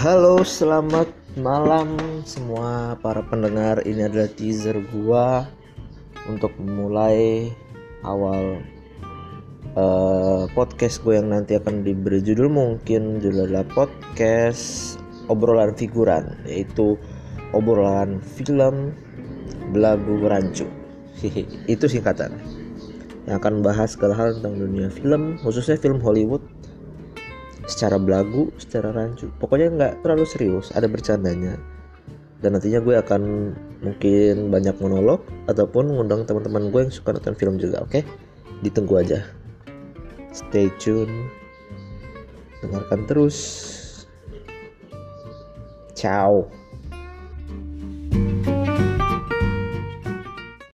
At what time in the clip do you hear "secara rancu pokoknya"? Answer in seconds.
28.58-29.68